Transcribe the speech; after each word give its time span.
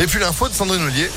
Et 0.00 0.06
puis 0.06 0.20
l'info 0.20 0.48
de 0.48 0.54
Sandrine 0.54 0.82
Ollier. 0.82 1.10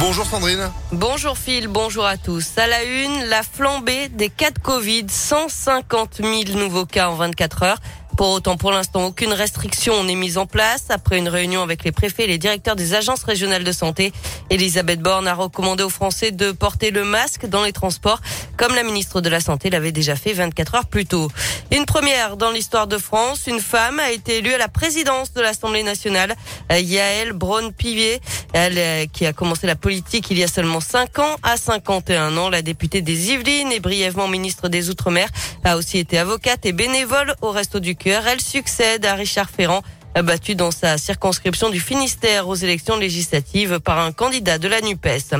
Bonjour 0.00 0.24
Sandrine. 0.24 0.70
Bonjour 0.92 1.36
Phil, 1.36 1.68
bonjour 1.68 2.06
à 2.06 2.16
tous. 2.16 2.56
À 2.56 2.66
la 2.66 2.82
une, 2.84 3.24
la 3.26 3.42
flambée 3.42 4.08
des 4.08 4.30
cas 4.30 4.50
de 4.50 4.58
Covid, 4.58 5.06
150 5.10 6.22
000 6.22 6.58
nouveaux 6.58 6.86
cas 6.86 7.10
en 7.10 7.16
24 7.16 7.62
heures. 7.64 7.78
Pour 8.16 8.28
autant, 8.28 8.56
pour 8.56 8.70
l'instant, 8.70 9.06
aucune 9.06 9.32
restriction 9.32 10.04
n'est 10.04 10.14
mise 10.14 10.38
en 10.38 10.46
place. 10.46 10.84
Après 10.88 11.18
une 11.18 11.28
réunion 11.28 11.62
avec 11.62 11.82
les 11.82 11.90
préfets 11.90 12.24
et 12.24 12.28
les 12.28 12.38
directeurs 12.38 12.76
des 12.76 12.94
agences 12.94 13.24
régionales 13.24 13.64
de 13.64 13.72
santé, 13.72 14.12
Elisabeth 14.50 15.00
Borne 15.00 15.26
a 15.26 15.34
recommandé 15.34 15.82
aux 15.82 15.90
Français 15.90 16.30
de 16.30 16.52
porter 16.52 16.92
le 16.92 17.04
masque 17.04 17.46
dans 17.46 17.64
les 17.64 17.72
transports, 17.72 18.20
comme 18.56 18.74
la 18.74 18.82
ministre 18.82 19.20
de 19.20 19.28
la 19.28 19.40
Santé 19.40 19.70
l'avait 19.70 19.92
déjà 19.92 20.16
fait 20.16 20.32
24 20.32 20.74
heures 20.74 20.86
plus 20.86 21.06
tôt. 21.06 21.30
Une 21.72 21.86
première 21.86 22.36
dans 22.36 22.50
l'histoire 22.50 22.86
de 22.86 22.98
France, 22.98 23.46
une 23.46 23.60
femme 23.60 24.00
a 24.00 24.10
été 24.10 24.38
élue 24.38 24.52
à 24.52 24.58
la 24.58 24.68
présidence 24.68 25.32
de 25.32 25.40
l'Assemblée 25.40 25.82
nationale, 25.82 26.34
Yael 26.70 27.32
Braun-Pivet, 27.32 28.20
elle 28.52 28.78
euh, 28.78 29.06
qui 29.12 29.26
a 29.26 29.32
commencé 29.32 29.66
la 29.66 29.76
politique 29.76 30.30
il 30.30 30.38
y 30.38 30.44
a 30.44 30.48
seulement 30.48 30.80
5 30.80 31.18
ans. 31.18 31.36
À 31.42 31.56
51 31.56 32.36
ans, 32.36 32.48
la 32.48 32.62
députée 32.62 33.02
des 33.02 33.32
Yvelines 33.32 33.72
et 33.72 33.80
brièvement 33.80 34.28
ministre 34.28 34.68
des 34.68 34.90
Outre-mer 34.90 35.28
a 35.64 35.76
aussi 35.76 35.98
été 35.98 36.18
avocate 36.18 36.66
et 36.66 36.72
bénévole 36.72 37.34
au 37.42 37.50
Resto 37.50 37.80
du 37.80 37.96
elle 38.04 38.40
succède 38.40 39.06
à 39.06 39.14
Richard 39.14 39.50
Ferrand 39.50 39.82
battu 40.22 40.54
dans 40.54 40.70
sa 40.70 40.98
circonscription 40.98 41.70
du 41.70 41.80
Finistère 41.80 42.48
aux 42.48 42.54
élections 42.54 42.96
législatives 42.96 43.80
par 43.80 43.98
un 43.98 44.12
candidat 44.12 44.58
de 44.58 44.68
la 44.68 44.80
NUPES. 44.80 45.34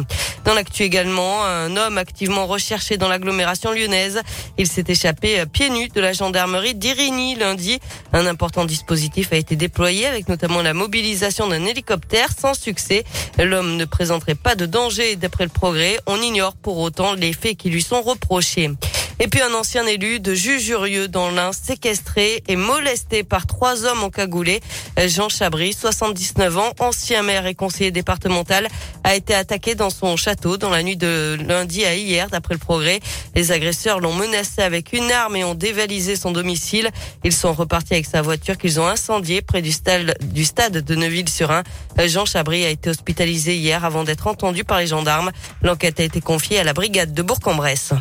Dans 0.45 0.55
l'actu 0.55 0.83
également, 0.83 1.45
un 1.45 1.77
homme 1.77 1.99
activement 1.99 2.47
recherché 2.47 2.97
dans 2.97 3.09
l'agglomération 3.09 3.73
lyonnaise. 3.73 4.21
Il 4.59 4.67
s'est 4.67 4.85
échappé 4.89 5.45
pieds 5.47 5.71
nus 5.71 5.89
de 5.89 6.01
la 6.01 6.13
gendarmerie 6.13 6.75
d'Irigny 6.75 7.35
lundi. 7.37 7.79
Un 8.13 8.27
important 8.27 8.65
dispositif 8.65 9.33
a 9.33 9.37
été 9.37 9.57
déployé 9.57 10.07
avec 10.07 10.29
notamment 10.29 10.63
la 10.63 10.75
mobilisation 10.75 11.49
d'un 11.49 11.65
hélicoptère 11.65 12.29
sans 12.37 12.55
succès. 12.55 13.05
L'homme 13.39 13.77
ne 13.77 13.85
présenterait 13.85 14.35
pas 14.35 14.55
de 14.55 14.67
danger 14.67 15.17
d'après 15.17 15.45
le 15.45 15.51
progrès. 15.51 15.99
On 16.07 16.21
ignore 16.21 16.55
pour 16.55 16.79
autant 16.79 17.15
les 17.15 17.33
faits 17.33 17.57
qui 17.57 17.71
lui 17.71 17.83
sont 17.83 18.03
reprochés. 18.03 18.71
Et 19.25 19.29
puis 19.29 19.41
un 19.41 19.55
ancien 19.55 19.87
élu 19.87 20.21
de 20.21 20.35
Jujurieux 20.35 21.09
dans 21.09 21.31
l'Ain, 21.31 21.53
séquestré 21.53 22.43
et 22.47 22.57
molesté 22.57 23.23
par 23.25 23.47
trois 23.47 23.87
hommes 23.87 24.05
encagoulés. 24.05 24.61
Jean 25.07 25.31
Chabry, 25.31 25.73
79 25.73 26.59
ans, 26.59 26.73
ancien 26.79 27.23
maire 27.23 27.47
et 27.47 27.55
conseiller 27.55 27.91
départemental, 27.91 28.69
a 29.03 29.15
été 29.15 29.35
attaqué 29.35 29.75
dans 29.75 29.89
son 29.89 30.19
château 30.19 30.59
dans 30.59 30.69
la 30.69 30.83
nuit 30.83 30.99
de 30.99 31.39
lundi 31.41 31.87
à 31.87 31.95
hier, 31.95 32.29
d'après 32.29 32.53
le 32.53 32.61
progrès. 32.61 33.01
Les 33.35 33.51
agresseurs 33.51 33.99
l'ont 33.99 34.13
menacé 34.13 34.61
avec 34.61 34.93
une 34.93 35.11
arme 35.11 35.37
et 35.37 35.45
ont 35.45 35.55
dévalisé 35.55 36.17
son 36.17 36.31
domicile. 36.31 36.91
Ils 37.25 37.33
sont 37.33 37.55
repartis 37.55 37.95
avec 37.95 38.05
sa 38.05 38.21
voiture 38.21 38.59
qu'ils 38.59 38.79
ont 38.79 38.87
incendiée 38.87 39.41
près 39.41 39.63
du 39.63 39.73
stade, 39.73 40.19
du 40.21 40.45
stade 40.45 40.85
de 40.85 40.95
Neuville-sur-Ain. 40.97 41.63
Jean 42.09 42.27
Chabry 42.27 42.67
a 42.67 42.69
été 42.69 42.91
hospitalisé 42.91 43.57
hier 43.57 43.87
avant 43.87 44.05
d'être 44.05 44.27
entendu 44.27 44.65
par 44.65 44.81
les 44.81 44.87
gendarmes. 44.87 45.33
L'enquête 45.63 45.99
a 45.99 46.03
été 46.03 46.21
confiée 46.21 46.59
à 46.59 46.65
la 46.65 46.75
brigade 46.75 47.15
de 47.15 47.23
Bourg-en-Bresse. 47.23 47.95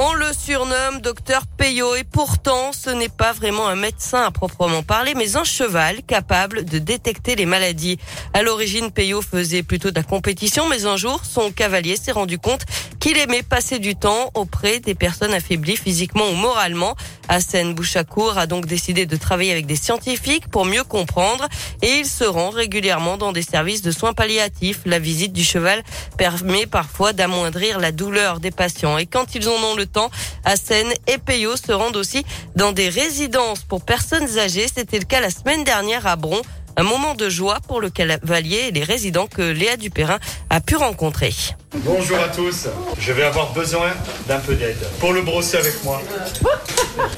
On 0.00 0.12
le 0.12 0.32
surnomme 0.32 1.00
docteur 1.00 1.42
Payot 1.56 1.96
et 1.96 2.04
pourtant 2.04 2.72
ce 2.72 2.88
n'est 2.88 3.08
pas 3.08 3.32
vraiment 3.32 3.66
un 3.66 3.74
médecin 3.74 4.22
à 4.22 4.30
proprement 4.30 4.84
parler 4.84 5.14
mais 5.16 5.34
un 5.34 5.42
cheval 5.42 6.04
capable 6.04 6.64
de 6.64 6.78
détecter 6.78 7.34
les 7.34 7.46
maladies. 7.46 7.98
À 8.32 8.44
l'origine, 8.44 8.92
Payot 8.92 9.22
faisait 9.22 9.64
plutôt 9.64 9.90
de 9.90 9.96
la 9.96 10.04
compétition 10.04 10.68
mais 10.68 10.86
un 10.86 10.96
jour 10.96 11.22
son 11.24 11.50
cavalier 11.50 11.96
s'est 11.96 12.12
rendu 12.12 12.38
compte 12.38 12.64
qu'il 13.00 13.18
aimait 13.18 13.42
passer 13.42 13.80
du 13.80 13.96
temps 13.96 14.30
auprès 14.34 14.78
des 14.78 14.94
personnes 14.94 15.34
affaiblies 15.34 15.76
physiquement 15.76 16.28
ou 16.30 16.34
moralement. 16.34 16.94
Hassan 17.28 17.74
Bouchakour 17.74 18.38
a 18.38 18.46
donc 18.46 18.66
décidé 18.66 19.04
de 19.04 19.16
travailler 19.16 19.50
avec 19.50 19.66
des 19.66 19.76
scientifiques 19.76 20.48
pour 20.48 20.64
mieux 20.64 20.84
comprendre 20.84 21.48
et 21.82 21.98
il 21.98 22.06
se 22.06 22.24
rend 22.24 22.50
régulièrement 22.50 23.16
dans 23.16 23.32
des 23.32 23.42
services 23.42 23.82
de 23.82 23.90
soins 23.90 24.12
palliatifs. 24.12 24.82
La 24.86 25.00
visite 25.00 25.32
du 25.32 25.42
cheval 25.42 25.82
permet 26.16 26.66
parfois 26.66 27.12
d'amoindrir 27.12 27.80
la 27.80 27.90
douleur 27.90 28.38
des 28.38 28.52
patients 28.52 28.96
et 28.96 29.06
quand 29.06 29.34
ils 29.34 29.48
en 29.48 29.60
ont 29.60 29.74
le 29.74 29.87
temps, 29.88 30.10
Hassan 30.44 30.86
et 31.06 31.18
Peyo 31.18 31.56
se 31.56 31.72
rendent 31.72 31.96
aussi 31.96 32.24
dans 32.56 32.72
des 32.72 32.88
résidences 32.88 33.60
pour 33.60 33.82
personnes 33.82 34.38
âgées. 34.38 34.66
C'était 34.74 34.98
le 34.98 35.04
cas 35.04 35.20
la 35.20 35.30
semaine 35.30 35.64
dernière 35.64 36.06
à 36.06 36.16
Bron. 36.16 36.40
Un 36.76 36.84
moment 36.84 37.14
de 37.16 37.28
joie 37.28 37.58
pour 37.66 37.80
le 37.80 37.90
cavalier 37.90 38.66
et 38.68 38.70
les 38.70 38.84
résidents 38.84 39.26
que 39.26 39.42
Léa 39.42 39.76
Dupérin 39.76 40.20
a 40.48 40.60
pu 40.60 40.76
rencontrer. 40.76 41.34
Bonjour 41.74 42.18
à 42.18 42.28
tous. 42.28 42.68
Je 43.00 43.12
vais 43.12 43.24
avoir 43.24 43.52
besoin 43.52 43.90
d'un 44.28 44.38
peu 44.38 44.54
d'aide. 44.54 44.78
Pour 45.00 45.12
le 45.12 45.22
brosser 45.22 45.56
avec 45.56 45.82
moi. 45.82 46.00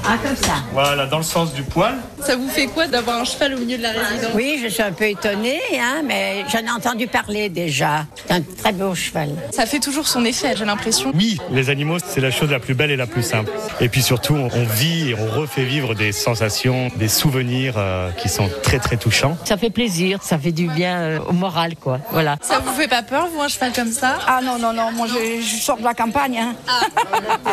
Ah, 0.04 0.16
comme 0.22 0.36
ça. 0.36 0.54
Voilà, 0.72 1.06
dans 1.06 1.18
le 1.18 1.22
sens 1.24 1.52
du 1.52 1.62
poil. 1.62 1.94
Ça 2.24 2.36
vous 2.36 2.48
fait 2.48 2.66
quoi 2.66 2.86
d'avoir 2.86 3.18
un 3.20 3.24
cheval 3.24 3.54
au 3.54 3.58
milieu 3.58 3.78
de 3.78 3.82
la 3.82 3.90
résidence 3.92 4.32
Oui, 4.34 4.60
je 4.62 4.68
suis 4.68 4.82
un 4.82 4.92
peu 4.92 5.04
étonnée, 5.04 5.60
hein, 5.78 6.02
mais 6.04 6.44
j'en 6.52 6.58
ai 6.60 6.70
entendu 6.70 7.06
parler 7.06 7.48
déjà. 7.48 8.06
C'est 8.26 8.34
un 8.34 8.42
très 8.42 8.72
beau 8.72 8.94
cheval. 8.94 9.30
Ça 9.52 9.66
fait 9.66 9.78
toujours 9.78 10.06
son 10.06 10.24
effet, 10.24 10.54
j'ai 10.56 10.64
l'impression. 10.64 11.12
Oui, 11.14 11.38
les 11.50 11.70
animaux, 11.70 11.98
c'est 12.04 12.20
la 12.20 12.30
chose 12.30 12.50
la 12.50 12.60
plus 12.60 12.74
belle 12.74 12.90
et 12.90 12.96
la 12.96 13.06
plus 13.06 13.22
simple. 13.22 13.50
Et 13.80 13.88
puis 13.88 14.02
surtout, 14.02 14.34
on 14.36 14.64
vit 14.64 15.10
et 15.10 15.14
on 15.14 15.40
refait 15.40 15.64
vivre 15.64 15.94
des 15.94 16.12
sensations, 16.12 16.90
des 16.96 17.08
souvenirs 17.08 17.74
euh, 17.76 18.10
qui 18.12 18.28
sont 18.28 18.48
très 18.62 18.78
très 18.78 18.96
touchants. 18.96 19.36
Ça 19.44 19.56
fait 19.56 19.70
plaisir, 19.70 20.22
ça 20.22 20.38
fait 20.38 20.52
du 20.52 20.68
bien 20.68 20.98
euh, 20.98 21.18
au 21.28 21.32
moral, 21.32 21.76
quoi. 21.76 22.00
Voilà. 22.10 22.36
Ça 22.42 22.58
vous 22.58 22.72
fait 22.72 22.88
pas 22.88 23.02
peur, 23.02 23.28
vous, 23.32 23.40
un 23.40 23.48
cheval 23.48 23.72
comme 23.72 23.92
ça? 23.92 24.18
Ah 24.26 24.40
non, 24.42 24.58
non, 24.58 24.72
non, 24.72 24.92
moi 24.92 25.06
je, 25.06 25.40
je 25.40 25.62
sors 25.62 25.78
de 25.78 25.84
la 25.84 25.94
campagne. 25.94 26.38
Hein. 26.38 26.54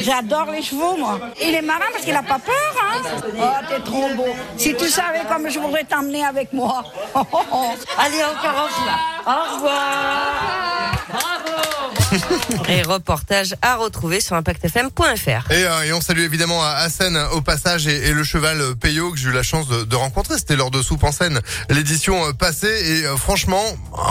J'adore 0.00 0.50
les 0.52 0.62
chevaux, 0.62 0.96
moi. 0.96 1.18
Il 1.42 1.54
est 1.54 1.62
marin 1.66 1.86
parce 1.92 2.04
qu'il 2.04 2.14
a 2.14 2.22
pas 2.22 2.38
peur, 2.38 2.54
hein. 2.80 3.02
Oh, 3.38 3.64
t'es 3.68 3.80
trop 3.80 4.08
beau. 4.14 4.34
Si 4.56 4.74
tu 4.74 4.88
savais 4.88 5.22
comme 5.28 5.48
je 5.50 5.58
voudrais 5.58 5.84
t'emmener 5.84 6.24
avec 6.24 6.52
moi. 6.52 6.84
Allez, 7.14 8.22
encore 8.24 8.64
un 8.64 8.68
fois. 8.68 8.98
Au 9.26 9.54
revoir. 9.56 10.95
Et 12.68 12.82
reportage 12.82 13.54
à 13.62 13.76
retrouver 13.76 14.20
sur 14.20 14.36
impactfm.fr. 14.36 15.50
Et, 15.50 15.64
euh, 15.64 15.82
et, 15.84 15.92
on 15.92 16.00
salue 16.00 16.20
évidemment 16.20 16.62
Hassan 16.62 17.16
au 17.32 17.40
passage 17.40 17.86
et, 17.86 18.08
et 18.08 18.12
le 18.12 18.24
cheval 18.24 18.74
Payot 18.76 19.12
que 19.12 19.18
j'ai 19.18 19.28
eu 19.28 19.32
la 19.32 19.42
chance 19.42 19.68
de, 19.68 19.84
de 19.84 19.96
rencontrer. 19.96 20.38
C'était 20.38 20.56
lors 20.56 20.70
de 20.70 20.82
Soupe 20.82 21.04
en 21.04 21.12
scène 21.12 21.40
l'édition 21.70 22.26
euh, 22.26 22.32
passée. 22.32 22.66
Et 22.66 23.06
euh, 23.06 23.16
franchement, 23.16 23.62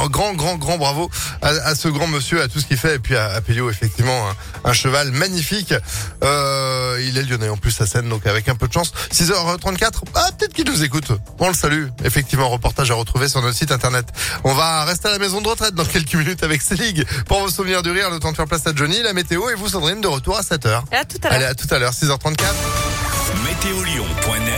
un 0.02 0.08
grand, 0.08 0.34
grand, 0.34 0.56
grand 0.56 0.78
bravo 0.78 1.10
à, 1.42 1.50
à, 1.50 1.76
ce 1.76 1.88
grand 1.88 2.08
monsieur, 2.08 2.42
à 2.42 2.48
tout 2.48 2.60
ce 2.60 2.66
qu'il 2.66 2.78
fait. 2.78 2.96
Et 2.96 3.00
puis 3.00 3.16
à, 3.16 3.32
à 3.32 3.42
Payot, 3.42 3.70
effectivement, 3.70 4.30
un, 4.30 4.70
un 4.70 4.74
cheval 4.74 5.12
magnifique. 5.12 5.74
Euh, 6.24 7.02
il 7.02 7.18
est 7.18 7.24
lyonnais 7.24 7.50
en 7.50 7.58
plus, 7.58 7.80
Hassan, 7.80 8.08
donc 8.08 8.26
avec 8.28 8.50
un 8.50 8.56
peu 8.56 8.68
de 8.68 8.74
chance. 8.74 8.94
6h34, 9.12 9.92
ah, 10.16 10.30
peut-être 10.38 10.54
qu'il 10.54 10.66
nous 10.66 10.84
écoute. 10.84 11.12
On 11.40 11.48
le 11.48 11.54
salue. 11.54 11.88
Effectivement, 12.04 12.50
reportage 12.50 12.92
à 12.92 12.96
retrouver 12.96 13.28
sur 13.30 13.42
notre 13.42 13.56
site 13.56 13.72
internet. 13.72 14.06
On 14.44 14.54
va 14.54 14.86
rester 14.86 15.08
à 15.08 15.12
la 15.12 15.20
maison 15.20 15.42
de 15.42 15.48
retraite 15.48 15.74
dans 15.74 15.86
quelques 15.86 16.16
minutes 16.16 16.44
avec 16.44 16.62
Célig 16.62 17.06
pour 17.28 17.40
vos 17.40 17.50
souvenirs 17.50 17.84
du 17.84 17.92
rire. 17.96 18.10
Le 18.10 18.20
temps 18.20 18.32
de 18.32 18.36
faire 18.36 18.46
place 18.46 18.68
à 18.68 18.76
Johnny, 18.76 19.02
la 19.02 19.14
météo 19.14 19.50
et 19.50 19.56
vous 19.56 19.70
Sandrine 19.70 20.02
de 20.02 20.08
retour 20.08 20.38
à 20.38 20.42
7h. 20.42 20.84
Et 20.92 20.96
à 20.96 21.06
tout 21.06 21.18
à 21.24 21.30
l'heure. 21.30 21.34
Allez, 21.34 21.46
à 21.46 21.56
tout 21.56 21.68
à 21.72 21.80
l'heure, 21.80 21.94
6h34. 21.94 22.44
Météo 23.44 23.84